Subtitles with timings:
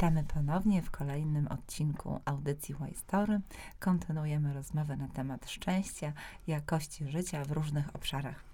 [0.00, 3.40] Witamy ponownie w kolejnym odcinku audycji Y-Story.
[3.80, 6.12] Kontynuujemy rozmowę na temat szczęścia,
[6.46, 8.49] jakości życia w różnych obszarach.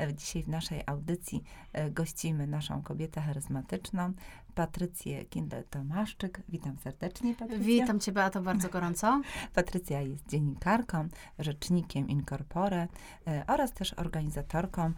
[0.00, 4.12] E, Dzisiaj w naszej audycji e, gościmy naszą kobietę charyzmatyczną,
[4.54, 6.40] Patrycję Kindel-Tomaszczyk.
[6.48, 7.64] Witam serdecznie, Patrycja.
[7.66, 9.20] Witam Cię, Beato, bardzo gorąco.
[9.54, 12.88] Patrycja jest dziennikarką, rzecznikiem Incorpore
[13.26, 14.92] e, oraz też organizatorką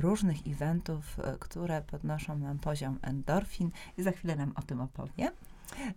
[0.00, 5.30] różnych eventów, które podnoszą nam poziom endorfin i za chwilę nam o tym opowie.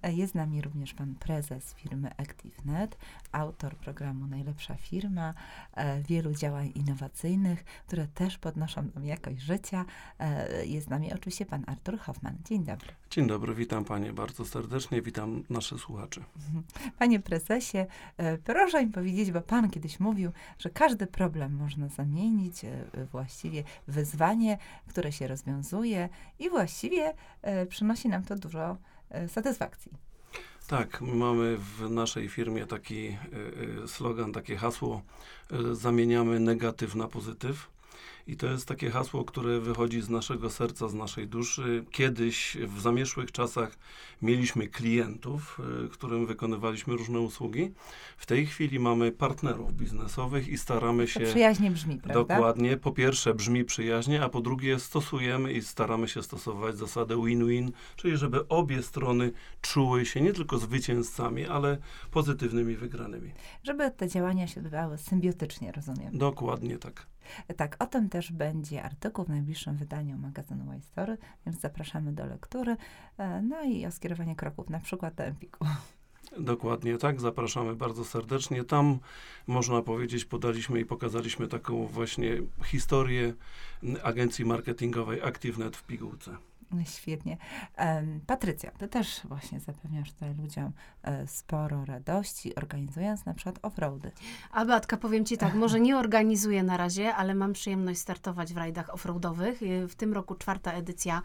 [0.03, 2.97] E, Jest z nami również pan prezes firmy ActiveNet,
[3.31, 5.33] autor programu Najlepsza Firma,
[5.73, 9.85] e, wielu działań innowacyjnych, które też podnoszą nam jakość życia.
[10.19, 12.35] E, Jest z nami oczywiście pan Artur Hoffman.
[12.45, 12.89] Dzień dobry.
[13.09, 16.23] Dzień dobry, witam Panie bardzo serdecznie, witam naszych słuchaczy.
[16.99, 17.85] Panie prezesie,
[18.43, 22.61] proszę mi powiedzieć, bo pan kiedyś mówił, że każdy problem można zamienić
[23.11, 24.57] właściwie wyzwanie,
[24.87, 27.13] które się rozwiązuje i właściwie
[27.69, 28.77] przynosi nam to dużo
[29.27, 29.91] satysfakcji.
[30.67, 35.01] Tak, mamy w naszej firmie taki y, y, slogan, takie hasło,
[35.71, 37.67] zamieniamy negatyw na pozytyw.
[38.29, 41.85] I to jest takie hasło, które wychodzi z naszego serca, z naszej duszy.
[41.91, 43.77] Kiedyś, w zamieszłych czasach,
[44.21, 47.71] mieliśmy klientów, y, którym wykonywaliśmy różne usługi.
[48.17, 51.19] W tej chwili mamy partnerów biznesowych i staramy To się.
[51.19, 52.13] przyjaźnie brzmi, prawda?
[52.35, 52.77] Dokładnie.
[52.77, 58.17] Po pierwsze brzmi przyjaźnie, a po drugie stosujemy i staramy się stosować zasadę win-win, czyli
[58.17, 61.77] żeby obie strony czuły się nie tylko zwycięzcami, ale
[62.11, 63.31] pozytywnymi wygranymi.
[63.63, 66.17] Żeby te działania się odbywały symbiotycznie, rozumiem.
[66.17, 67.07] Dokładnie tak.
[67.57, 72.77] Tak, o tym też będzie artykuł w najbliższym wydaniu magazynu Y-Story, więc zapraszamy do lektury,
[73.17, 75.65] e, no i o skierowanie kroków, na przykład do Empiku.
[76.37, 77.21] Dokładnie tak.
[77.21, 78.63] Zapraszamy bardzo serdecznie.
[78.63, 78.99] Tam,
[79.47, 83.33] można powiedzieć, podaliśmy i pokazaliśmy taką właśnie historię
[84.03, 86.37] agencji marketingowej ActiveNet w pigułce.
[86.85, 87.37] Świetnie.
[88.27, 90.71] Patrycja, ty też właśnie zapewniasz tutaj ludziom
[91.03, 94.11] e, sporo radości, organizując na przykład offroady.
[94.51, 98.57] A Beatka, powiem Ci tak, może nie organizuję na razie, ale mam przyjemność startować w
[98.57, 99.61] rajdach offroadowych.
[99.63, 101.21] Y, W tym roku czwarta edycja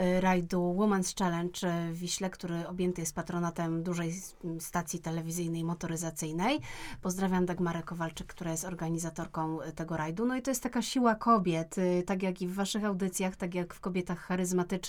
[0.00, 4.14] y, rajdu Women's Challenge w Wiśle, który objęty jest patronatem dużej
[4.60, 6.60] stacji telewizyjnej motoryzacyjnej.
[7.02, 10.26] Pozdrawiam Dagmarę Kowalczyk, która jest organizatorką tego rajdu.
[10.26, 13.74] No i to jest taka siła kobiet, tak jak i w Waszych audycjach, tak jak
[13.74, 14.83] w kobietach charyzmatycznych,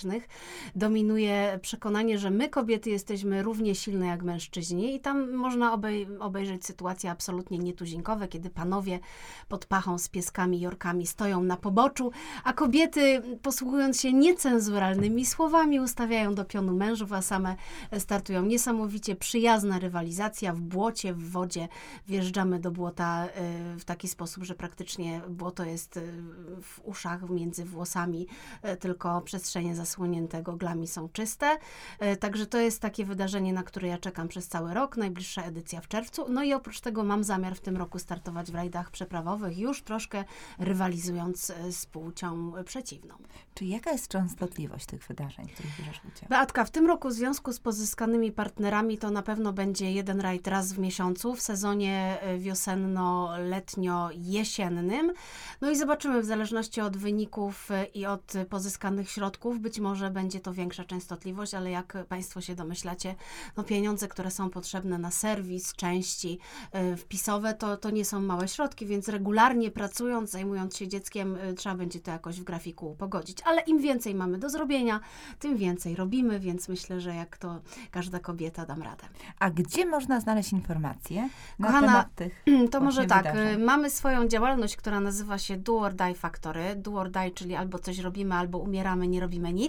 [0.76, 6.66] dominuje przekonanie, że my kobiety jesteśmy równie silne jak mężczyźni i tam można obej obejrzeć
[6.66, 8.98] sytuacje absolutnie nietuzinkowe, kiedy panowie
[9.48, 12.12] pod pachą z pieskami i orkami stoją na poboczu,
[12.44, 17.56] a kobiety posługując się niecenzuralnymi słowami ustawiają do pionu mężów, a same
[17.98, 18.42] startują.
[18.42, 21.68] Niesamowicie przyjazna rywalizacja w błocie, w wodzie.
[22.06, 23.26] Wjeżdżamy do błota
[23.74, 26.02] y, w taki sposób, że praktycznie błoto jest y,
[26.62, 28.26] w uszach, między włosami,
[28.64, 31.58] y, tylko przestrzenie zasłonięte goglami są czyste.
[31.98, 34.96] E, Także to jest takie wydarzenie, na które ja czekam przez cały rok.
[34.96, 36.26] Najbliższa edycja w czerwcu.
[36.28, 40.24] No i oprócz tego mam zamiar w tym roku startować w rajdach przeprawowych, już troszkę
[40.58, 43.14] rywalizując e, z płcią przeciwną.
[43.54, 46.28] Czy jaka jest częstotliwość tych wydarzeń, których bierzesz udział?
[46.28, 50.48] Beatka, w tym roku w związku z pozyskanymi partnerami to na pewno będzie jeden rajd
[50.48, 55.12] raz w miesiącu w sezonie e, wiosenno-letnio-jesiennym.
[55.60, 59.60] No i zobaczymy w zależności od wyników i od pozyskanych środków.
[59.60, 63.14] Być może będzie to większa częstotliwość, ale jak Państwo się domyślacie,
[63.56, 66.38] no pieniądze, które są potrzebne na serwis, części
[66.72, 71.54] e, wpisowe, to, to nie są małe środki, więc regularnie pracując, zajmując się dzieckiem, e,
[71.54, 73.38] trzeba będzie to jakoś w grafiku pogodzić.
[73.44, 75.00] Ale im więcej mamy do zrobienia,
[75.38, 77.60] tym więcej robimy, więc myślę, że jak to
[77.90, 79.04] każda kobieta dam radę.
[79.38, 81.28] A gdzie można znaleźć informacje
[81.58, 83.60] na Kochana, temat tych To może tak, wydarzeń?
[83.60, 86.76] y, mamy swoją działalność, która nazywa się Do or Die Factory.
[86.76, 89.65] Do or Die, czyli albo coś robimy, albo umieramy, nie robimy nic,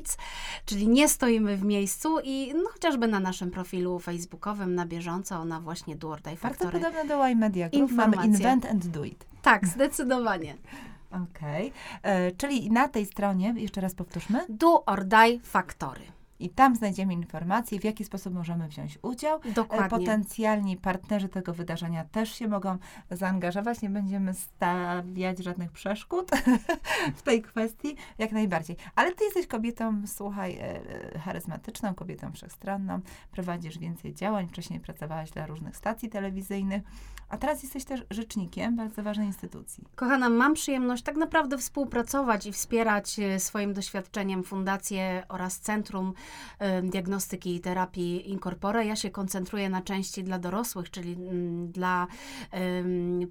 [0.66, 5.62] czyli nie stoimy w miejscu i no, chociażby na naszym profilu facebookowym na bieżąco na
[5.62, 6.72] właśnie Do or Die Factory.
[6.72, 7.92] podobne do Y-Media Group.
[7.92, 8.26] Mamy.
[8.26, 9.26] Invent and Do It.
[9.42, 10.56] Tak, zdecydowanie.
[11.12, 11.72] Okej.
[12.04, 16.02] E, Czyli na tej stronie, jeszcze raz powtórzmy, Do or Die Factory.
[16.40, 19.40] I tam znajdziemy informacje, w jaki sposób możemy wziąć udział.
[19.46, 19.90] E, Dokładnie.
[19.90, 22.78] Potencjalni partnerzy tego wydarzenia też się mogą
[23.12, 23.82] zaangażować.
[23.82, 26.32] Nie będziemy stawiać żadnych przeszkód
[27.18, 28.78] w tej kwestii, jak najbardziej.
[28.96, 33.00] Ale ty jesteś kobietą, słuchaj, e, e, charyzmatyczną, kobietą wszechstronną.
[33.32, 34.48] Prowadzisz więcej działań.
[34.48, 36.84] Wcześniej pracowałaś dla różnych stacji telewizyjnych,
[37.30, 39.84] a teraz jesteś też rzecznikiem bardzo ważnej instytucji.
[39.96, 46.14] Kochana, mam przyjemność tak naprawdę współpracować i wspierać e, swoim doświadczeniem fundację oraz Centrum
[46.60, 48.86] e, diagnostyki i terapii Incorpore.
[48.86, 52.08] Ja się koncentruję na części dla dorosłych, czyli mm, dla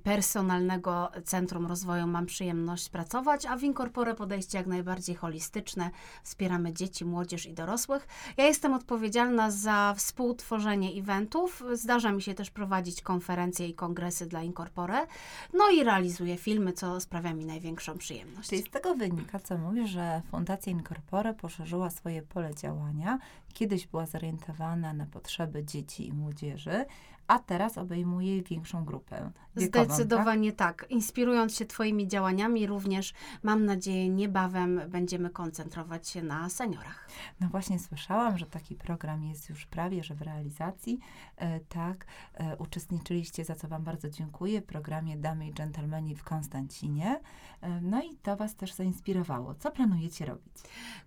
[0.02, 5.90] personalnego Centrum Rozwoju mam przyjemność pracować, a w Incorpore podejście jak najbardziej holistyczne.
[6.22, 8.08] Wspieramy dzieci, młodzież i dorosłych.
[8.36, 11.62] Ja jestem odpowiedzialna za współtworzenie eventów.
[11.72, 15.06] Zdarza mi się też prowadzić konferencje i kongresy dla Incorpore.
[15.52, 18.48] No i realizuję filmy, co sprawia mi największą przyjemność.
[18.48, 23.18] Czyli z tego wynika, co mówisz, że Fundacja Incorpore poszerzyła swoje pole działania.
[23.52, 26.84] Kiedyś była zorientowana na potrzeby dzieci i młodzieży,
[27.28, 29.30] a teraz obejmuje większą grupę.
[29.56, 30.80] Wiekową, Zdecydowanie tak?
[30.80, 30.90] tak.
[30.90, 37.08] Inspirując się Twoimi działaniami, również mam nadzieję, niebawem będziemy koncentrować się na seniorach.
[37.40, 40.98] No właśnie słyszałam, że taki program jest już prawie, że w realizacji.
[41.36, 46.24] E, tak, e, uczestniczyliście, za co Wam bardzo dziękuję, w programie Damy i Dżentelmeni w
[46.24, 47.20] Konstancinie.
[47.60, 49.54] E, no i to Was też zainspirowało.
[49.54, 50.54] Co planujecie robić?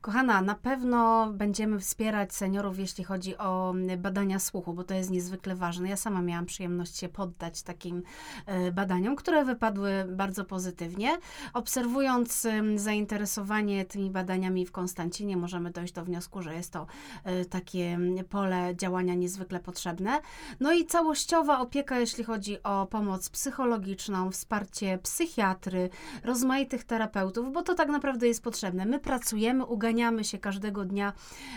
[0.02, 5.56] Kochana, na pewno będziemy wspierać seniorów, jeśli chodzi o badania słuchu, bo to jest niezwykle
[5.56, 5.90] ważne.
[5.90, 8.04] Ja sama miałam przyjemność się poddać takim
[8.46, 11.18] e, badaniom, które wypadły bardzo pozytywnie.
[11.54, 16.88] Obserwując zainteresowanie tymi badaniami w Konstancinie, możemy dojść do wniosku, że jest to
[17.24, 20.22] e, takie pole działania niezwykle potrzebne.
[20.60, 25.90] No i całościowa opieka, jeśli chodzi o pomoc psychologiczną, wsparcie psychiatry,
[26.24, 28.86] rozmaitych terapeutów, bo to tak naprawdę jest potrzebne.
[28.86, 31.14] My pracujemy, uganiamy się każdego dnia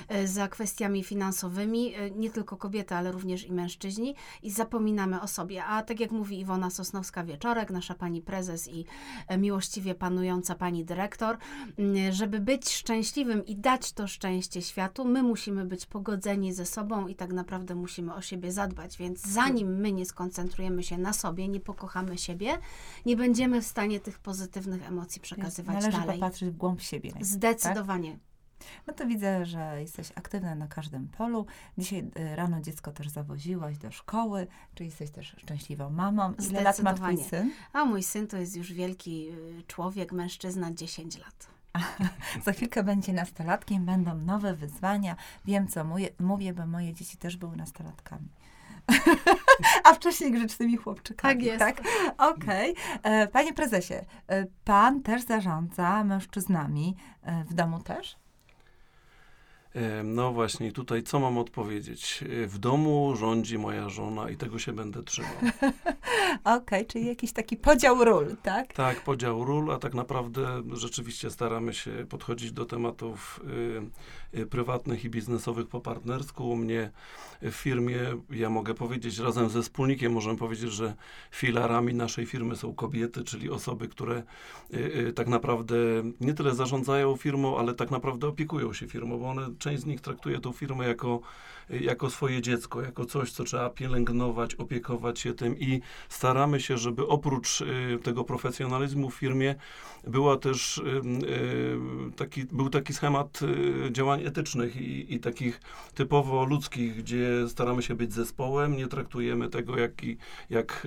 [0.09, 5.65] e, za kwestiami finansowymi, nie tylko kobiety, ale również i mężczyźni i zapominamy o sobie.
[5.65, 8.85] A tak jak mówi Iwona Sosnowska-Wieczorek, nasza pani prezes i
[9.29, 11.39] e, miłościwie panująca pani dyrektor,
[12.11, 17.15] żeby być szczęśliwym i dać to szczęście światu, my musimy być pogodzeni ze sobą i
[17.15, 18.97] tak naprawdę musimy o siebie zadbać.
[18.97, 22.59] Więc zanim my nie skoncentrujemy się na sobie, nie pokochamy siebie,
[23.07, 26.07] nie będziemy w stanie tych pozytywnych emocji przekazywać Należy dalej.
[26.07, 27.13] Należy popatrzeć w głąb siebie.
[27.21, 28.13] Zdecydowanie.
[28.13, 28.32] Tak?
[28.87, 31.47] No to widzę, że jesteś aktywna na każdym polu.
[31.79, 36.35] Dzisiaj y, rano dziecko też zawoziłaś do szkoły, czyli jesteś też szczęśliwą mamą.
[36.51, 37.53] Ile lat ma twój syn?
[37.73, 41.49] A mój syn to jest już wielki y, człowiek, mężczyzna, 10 lat.
[42.45, 45.17] Za chwilkę będzie nastolatkiem, będą nowe wyzwania.
[45.45, 48.29] Wiem, co mówię, mówię bo moje dzieci też były nastolatkami.
[49.85, 51.35] A wcześniej grzecznymi chłopczykami.
[51.35, 51.59] Tak jest.
[51.59, 51.81] Tak?
[52.19, 52.73] Okej.
[52.73, 53.03] Okay.
[53.03, 53.95] E, panie prezesie,
[54.27, 58.17] e, pan też zarządza mężczyznami e, w domu też?
[60.05, 62.25] No właśnie, tutaj co mam odpowiedzieć?
[62.47, 65.33] W domu rządzi moja żona i tego się będę trzymał.
[66.45, 68.73] Okej, okay, czyli jakiś taki podział ról, tak?
[68.73, 73.91] Tak, podział ról, a tak naprawdę rzeczywiście staramy się podchodzić do tematów y, y,
[74.51, 76.51] prywatnych i biznesowych po partnersku.
[76.51, 76.91] U mnie
[77.43, 77.99] w firmie,
[78.31, 80.95] ja mogę powiedzieć, razem ze wspólnikiem możemy powiedzieć, że
[81.31, 84.23] filarami naszej firmy są kobiety, czyli osoby, które
[84.75, 85.77] y, y tak naprawdę
[86.21, 90.01] nie tyle zarządzają firmą, ale tak naprawdę opiekują się firmą, bo one część z nich
[90.01, 91.21] traktuje tą firmę jako,
[91.71, 97.07] jako swoje dziecko, jako coś, co trzeba pielęgnować, opiekować się tym i staramy się, żeby
[97.07, 99.55] oprócz y, tego profesjonalizmu w firmie
[100.07, 103.41] była też y, y, taki, był taki schemat
[103.91, 105.61] działań etycznych i, i takich
[105.95, 109.93] typowo ludzkich, gdzie staramy się być zespołem, nie traktujemy tego jak,
[110.51, 110.87] jak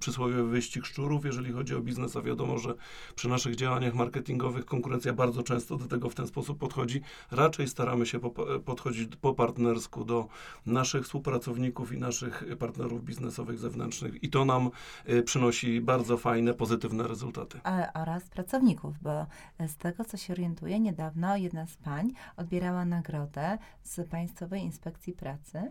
[0.00, 2.74] przysłowiowy wyścig szczurów, jeżeli chodzi o biznes, a wiadomo, że
[3.14, 7.00] przy naszych działaniach marketingowych konkurencja bardzo często do tego w ten sposób podchodzi.
[7.30, 8.30] Raczej staramy się po,
[8.60, 10.28] podchodzić po partnersku do
[10.66, 14.70] naszych współpracowników i naszych partnerów biznesowych zewnętrznych i to nam
[15.08, 17.60] y, przynosi bardzo fajne, pozytywne rezultaty.
[17.94, 19.26] Oraz pracowników, bo
[19.68, 25.70] z tego, co się orientuję, niedawno jedna z pań odbierała nagrodę z Państwowej Inspekcji Pracy.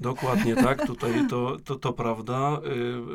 [0.00, 2.60] Dokładnie tak, tutaj to, to, to prawda.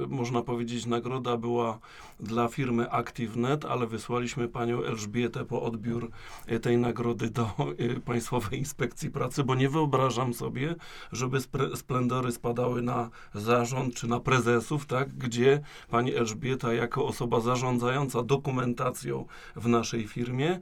[0.03, 1.79] Y, można powiedzieć, nagroda była
[2.19, 6.09] dla firmy ActiveNet, ale wysłaliśmy panią Elżbietę po odbiór
[6.51, 10.75] y, tej nagrody do y, Państwowej Inspekcji Pracy, bo nie wyobrażam sobie,
[11.11, 11.37] żeby
[11.75, 19.25] splendory spadały na zarząd czy na prezesów, tak, gdzie pani Elżbieta jako osoba zarządzająca dokumentacją
[19.55, 20.59] w naszej firmie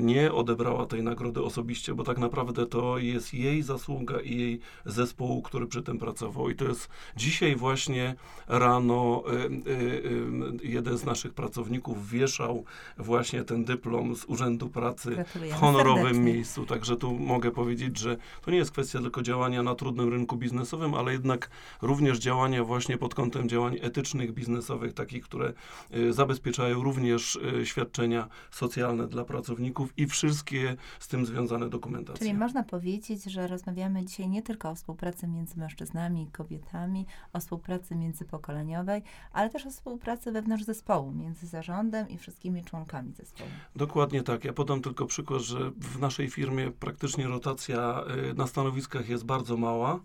[0.00, 5.42] nie odebrała tej nagrody osobiście, bo tak naprawdę to jest jej zasługa i jej zespołu,
[5.42, 6.50] który przy tym pracował.
[6.50, 8.14] I to jest dzisiaj właśnie
[8.48, 9.22] rano
[9.66, 12.64] y, y, jeden z naszych pracowników wieszał
[12.98, 16.32] właśnie ten dyplom z Urzędu Pracy w honorowym serdecznie.
[16.32, 16.66] miejscu.
[16.66, 20.94] Także tu mogę powiedzieć, że to nie jest kwestia tylko działania na trudnym rynku biznesowym,
[20.94, 21.50] ale jednak
[21.82, 25.52] również działania właśnie pod kątem działań etycznych, biznesowych, takich, które
[25.94, 32.26] y, zabezpieczają również y, świadczenia socjalne dla pracowników i wszystkie z tym związane dokumentacje.
[32.26, 37.06] Czyli można powiedzieć, że rozmawiamy dzisiaj nie tylko o współpracy między między mężczyznami i kobietami,
[37.32, 39.02] o współpracy międzypokoleniowej,
[39.32, 43.50] ale też o współpracy wewnątrz zespołu, między zarządem i wszystkimi członkami zespołu.
[43.76, 44.44] Dokładnie tak.
[44.44, 49.56] Ja podam tylko przykład, że w naszej firmie praktycznie rotacja y, na stanowiskach jest bardzo
[49.56, 50.00] mała,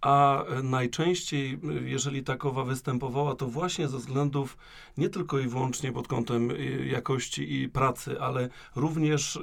[0.00, 4.56] a y, najczęściej, y, jeżeli takowa występowała, to właśnie ze względów
[4.96, 6.48] nie tylko i wyłącznie pod kątem
[6.86, 9.40] jakości i pracy, ale również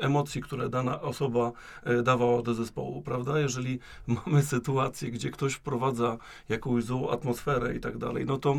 [0.00, 1.52] emocji, które dana osoba
[2.02, 3.40] dawała do zespołu, prawda?
[3.40, 3.78] Jeżeli
[4.26, 4.77] mamy sytuację,
[5.12, 6.16] gdzie ktoś wprowadza
[6.48, 8.54] jakąś złą atmosferę i tak dalej, no to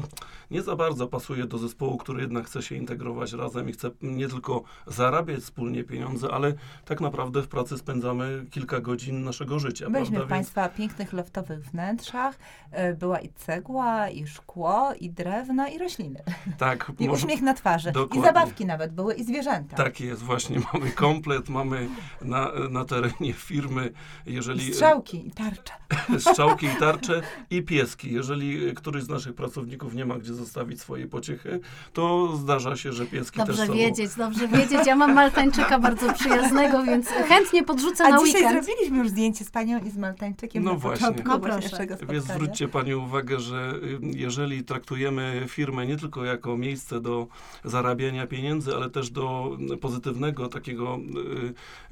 [0.52, 4.28] nie za bardzo pasuje do zespołu, który jednak chce się integrować razem i chce nie
[4.28, 6.54] tylko zarabiać wspólnie pieniądze, ale
[6.86, 10.28] tak naprawdę w pracy spędzamy kilka godzin naszego życia, Byliśmy prawda?
[10.28, 12.36] w Państwa pięknych loftowych wnętrzach.
[12.72, 16.24] E, Była i cegła, i szkło, i drewno, i rośliny.
[16.58, 17.92] tak, I może- uśmiech na twarzy.
[17.92, 18.20] Dokładnie.
[18.22, 19.78] I zabawki nawet były, i zwierzęta.
[19.78, 21.90] Tak jest, właśnie mamy komplet, mamy
[22.22, 23.92] na, na terenie firmy,
[24.26, 25.74] I jeżeli strzałki, i tarcze.
[26.20, 28.14] strzałki i tarcze i pieski.
[28.14, 31.60] Jeżeli któryś z naszych pracowników nie ma gdzie zostawić swojej pociechy,
[31.94, 33.74] to zdarza się, że pieski Dobrze też są.
[33.74, 34.80] wiedzieć, dobrze wiedzieć.
[34.88, 38.66] Ja mam Maltańczyka bardzo przyjaznego, więc chętnie podrzucę A na dzisiaj weekend.
[38.66, 41.08] zrobiliśmy już zdjęcie z panią i z Maltańczykiem No na właśnie.
[41.08, 41.88] początku No proszę.
[42.10, 47.28] Więc zwróćcie Pani uwagę, że y, jeżeli traktujemy firmę nie tylko jako miejsce do
[47.64, 51.00] zarabiania pieniędzy, ale też do pozytywnego takiego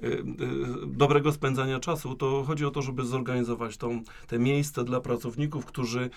[0.01, 0.23] y, y, y,
[0.87, 6.09] dobrego spędzania czasu, to chodzi o to, żeby zorganizować tą, te miejsce dla pracowników, którzy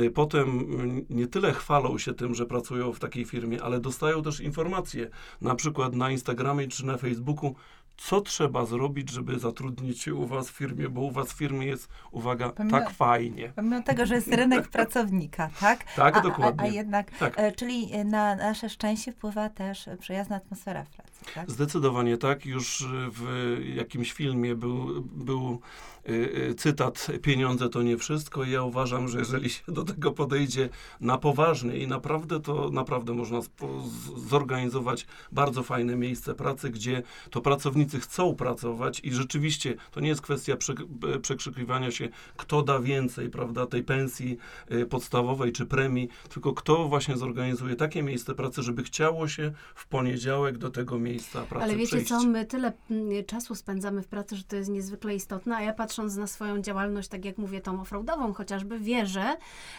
[0.00, 4.22] y, potem mm, nie tyle chwalą się tym, że pracują w takiej firmie, ale dostają
[4.22, 5.08] też informacje,
[5.40, 7.54] na przykład na Instagramie czy na Facebooku,
[7.96, 11.66] co trzeba zrobić, żeby zatrudnić się u Was w firmie, bo u Was w firmie
[11.66, 13.52] jest, uwaga, Pomimo- tak fajnie.
[13.56, 15.92] Pomimo tego, że jest rynek pracownika, tak?
[15.96, 16.62] Tak, a, dokładnie.
[16.62, 17.34] A, a jednak, Tak.
[17.36, 21.50] e, czyli e, na nasze szczęście wpływa też przyjazna atmosfera pracy, tak?
[21.50, 22.46] Zdecydowanie tak.
[22.46, 25.60] Już y, w jakimś filmie był, był
[26.08, 28.44] y, y, cytat pieniądze to nie wszystko.
[28.44, 30.68] I ja uważam, że jeżeli się do tego podejdzie
[31.00, 33.40] na poważnie i naprawdę, to naprawdę można
[34.16, 40.22] zorganizować bardzo fajne miejsce pracy, gdzie to pracownicy chcą pracować i rzeczywiście to nie jest
[40.22, 40.56] kwestia
[41.14, 44.38] e, przekrzykiwania się, kto da więcej, prawda, tej pensji
[44.72, 49.86] y, podstawowej czy premii, tylko kto właśnie zorganizuje takie miejsce pracy, żeby chciało się w
[49.86, 52.08] poniedziałek do tego miejsca pracy Ale wiecie przyjść.
[52.08, 55.72] co, my tyle mm, czasu spędzamy w pracy, że to jest niezwykle istotne, a ja
[55.72, 59.36] patrząc na swoją działalność, tak jak mówię, tą offroadową chociażby, wierzę,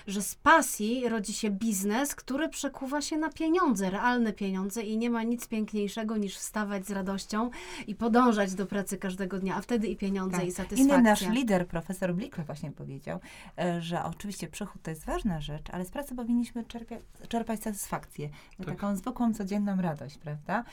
[0.08, 5.10] że z pasji rodzi się biznes, który przekuwa się na pieniądze, realne pieniądze i nie
[5.10, 7.50] ma nic piękniejszego niż wstawać z radością
[7.88, 10.48] i podążać do pracy każdego dnia, a wtedy i pieniądze, Tak.
[10.48, 10.96] i satysfakcja.
[10.96, 13.20] Inny nasz lider, profesor Blikle właśnie powiedział,
[13.60, 16.96] e, że oczywiście przychód to jest ważna rzecz, ale z pracy powinniśmy czerpia,
[17.28, 18.66] czerpać satysfakcję, Tak.
[18.66, 20.64] taką zwykłą, codzienną radość, prawda?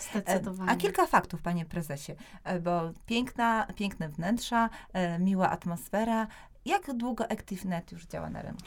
[0.67, 6.27] A kilka faktów, panie prezesie, e, bo piękna, piękne wnętrza, e, miła atmosfera.
[6.67, 8.63] Jak długo ActiveNet już działa na rynku?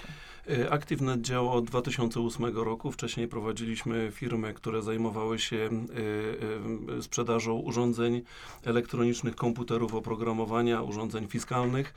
[0.49, 2.91] Y, ActiveNet działa od 2008 roku.
[2.91, 5.69] Wcześniej prowadziliśmy firmy, które zajmowały się
[6.89, 8.21] y, y, sprzedażą urządzeń
[8.63, 11.93] elektronicznych, komputerów oprogramowania, urządzeń fiskalnych.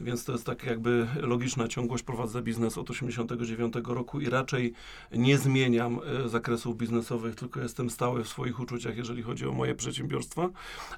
[0.00, 2.04] Więc to jest tak jakby logiczna ciągłość.
[2.04, 4.72] Prowadzę biznes od 1989 roku i raczej
[5.12, 10.48] nie zmieniam zakresów biznesowych, tylko jestem stały w swoich uczuciach, jeżeli chodzi o moje przedsiębiorstwa.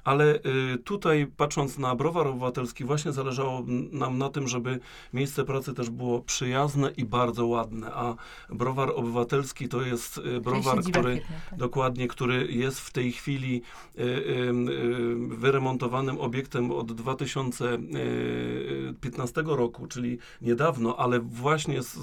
[0.04, 0.40] Ale
[0.84, 4.80] tutaj, patrząc na browar obywatelski, właśnie zależało nam na tym, żeby
[5.12, 7.94] miejsce pracy też było przyjazne i bardzo ładne.
[7.94, 8.14] A
[8.50, 11.24] browar obywatelski to jest y, browar, który tak.
[11.58, 13.62] Dokładnie, który jest w tej chwili
[13.98, 21.98] y, y, y, wyremontowanym obiektem od 2015 roku, czyli niedawno, ale właśnie z,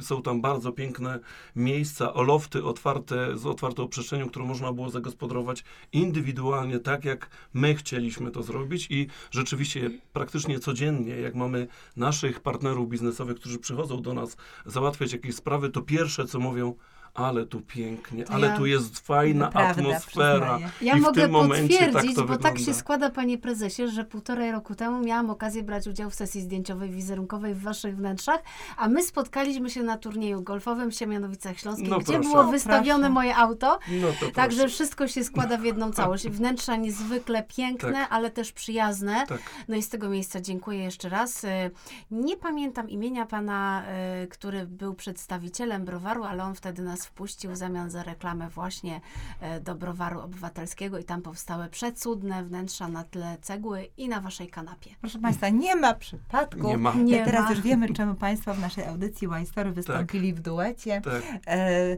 [0.00, 1.20] są tam bardzo piękne
[1.56, 8.30] miejsca, olofty otwarte, z otwartą przestrzenią, którą można było zagospodarować indywidualnie, tak jak my chcieliśmy
[8.30, 11.66] to zrobić i rzeczywiście praktycznie codziennie, jak mamy
[11.96, 14.36] naszych partnerów biznesowych, którzy przychodzą do nas
[14.66, 16.74] załatwiać jakieś sprawy, to pierwsze, co mówią,
[17.14, 20.00] ale tu pięknie, To ale ja- tu jest fajna atmosfera.
[20.00, 20.70] przyznaję.
[20.82, 23.88] Ja I w mogę tym momencie tak potwierdzić, to bo tak się składa, panie prezesie,
[23.88, 28.42] że półtorej roku temu miałam okazję brać udział w sesji zdjęciowej, wizerunkowej w waszych wnętrzach,
[28.76, 32.28] a my spotkaliśmy się na turnieju golfowym w Siemianowicach Śląskich, No gdzie proszę.
[32.28, 33.10] było O, wystawione proszę.
[33.14, 33.78] moje auto.
[33.88, 36.28] No Także wszystko się składa w jedną całość.
[36.28, 38.08] Wnętrza niezwykle piękne, Tak.
[38.12, 39.26] ale też przyjazne.
[39.28, 39.40] Tak.
[39.68, 41.44] No i z tego miejsca dziękuję jeszcze raz.
[41.44, 41.70] E,
[42.10, 47.50] Nie pamiętam imienia pana, e, który był przedstawicielem browaru, ale on wtedy nas nas wpuścił
[47.50, 49.00] w zamian za reklamę właśnie
[49.40, 54.48] e, do browaru obywatelskiego i tam powstały przecudne wnętrza na tle cegły i na waszej
[54.48, 54.90] kanapie.
[55.00, 56.68] Proszę Państwa, nie ma przypadku.
[56.68, 56.94] Nie ma.
[56.94, 57.50] Nie Teraz ma.
[57.50, 61.00] już wiemy, czemu Państwo w naszej audycji Wine Story wystąpili w duecie.
[61.04, 61.22] Tak.
[61.46, 61.96] E,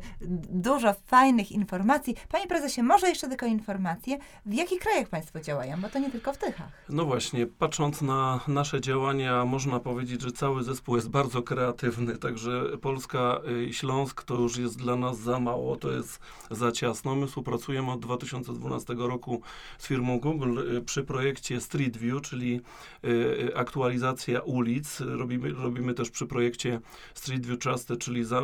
[0.51, 2.17] dużo fajnych informacji.
[2.29, 6.33] Panie prezesie, może jeszcze tylko informacje, w jakich krajach Państwo działają, bo to nie tylko
[6.33, 6.73] w Tychach.
[6.89, 12.65] No właśnie, patrząc na nasze działania, można powiedzieć, że cały zespół jest bardzo kreatywny, także
[12.81, 16.21] Polska i Śląsk to już jest dla nas za mało, to jest
[16.51, 17.15] za ciasno.
[17.17, 19.43] My współpracujemy od 2012 roku
[19.79, 22.61] z firmą Google y, przy projekcie Street View, czyli
[23.05, 25.01] y, aktualizacja ulic.
[25.01, 26.81] Robimy, robimy też przy projekcie
[27.15, 28.43] Street View Trusted, czyli za, y,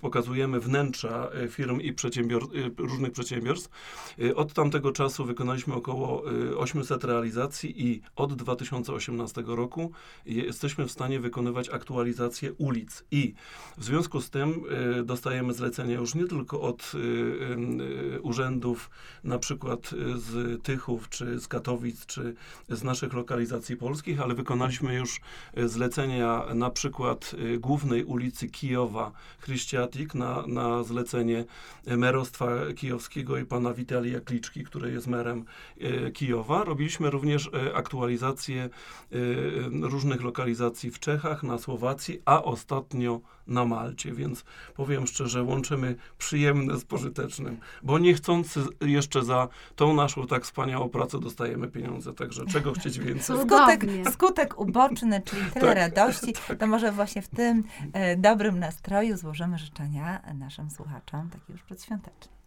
[0.00, 3.70] pokazujemy wnętrza y, firm i przedsiębior, y, różnych przedsiębiorstw.
[4.18, 9.92] Y, Od tamtego czasu wykonaliśmy około y, 800 realizacji i od 2018 roku
[10.26, 13.04] je- jesteśmy w stanie wykonywać aktualizację ulic.
[13.10, 13.34] I
[13.78, 14.62] w związku z tym
[15.00, 15.54] y, dostajemy
[15.90, 18.90] już nie tylko od y, y, urzędów,
[19.24, 22.34] na przykład y, z Tychów, czy z Katowic, czy
[22.68, 25.20] z naszych lokalizacji polskich, ale wykonaliśmy już
[25.64, 31.44] zlecenia na przykład głównej ulicy Kijowa, Chryściatik, na, na zlecenie
[31.86, 35.44] merostwa kijowskiego i pana Witalia Kliczki, który jest merem
[36.14, 36.64] Kijowa.
[36.64, 38.68] Robiliśmy również aktualizację
[39.82, 46.78] różnych lokalizacji w Czechach, na Słowacji, a ostatnio na Malcie, więc powiem szczerze, łączymy przyjemne
[46.78, 52.72] z pożytecznym, bo niechcący jeszcze za tą naszą tak wspaniałą pracę dostajemy pieniądze, także czego
[52.72, 53.36] chcieć więcej.
[53.46, 59.16] Skutek, skutek uboczny, czyli tyle Tak, radości, to może właśnie w tym e, dobrym nastroju
[59.16, 62.41] złożymy życzenia naszym słuchaczom, takie już przedświąteczne.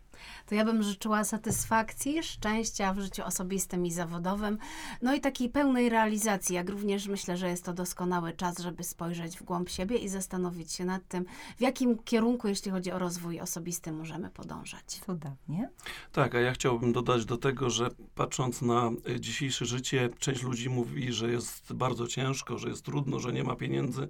[0.46, 4.58] To ja bym życzyła satysfakcji, szczęścia w życiu osobistym i zawodowym,
[5.02, 9.38] no i takiej pełnej realizacji, jak również myślę, że jest to doskonały czas, żeby spojrzeć
[9.38, 11.26] w głąb siebie i zastanowić się nad tym,
[11.58, 14.84] w jakim kierunku, jeśli chodzi o rozwój osobisty, możemy podążać.
[15.06, 15.70] Cudownie.
[16.12, 20.70] Tak, a ja chciałbym dodać do tego, że patrząc na y, dzisiejsze życie, część ludzi
[20.70, 24.08] mówi, że jest bardzo ciężko, że jest trudno, że nie ma pieniędzy.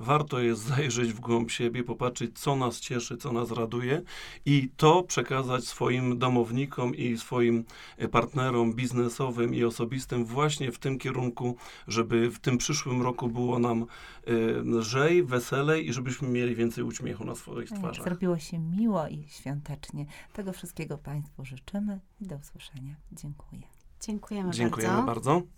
[0.00, 4.02] Warto jest zajrzeć w głąb siebie, popatrzeć, co nas cieszy, co nas raduje
[4.46, 7.64] i to przekazać swoim domownikom i swoim
[8.02, 11.56] y, partnerom biznesowym i osobistym właśnie w tym kierunku,
[11.88, 14.32] żeby w tym przyszłym roku było nam y,
[14.64, 18.04] lżej, weselej i żebyśmy mieli więcej uśmiechu na swoich jak twarzach.
[18.04, 20.06] Zrobiło się miło i świątecznie.
[20.32, 22.94] Tego wszystkiego Państwu życzymy i do usłyszenia.
[23.12, 23.62] Dziękuję.
[24.00, 25.06] Dziękujemy, Dziękujemy bardzo.
[25.06, 25.57] bardzo.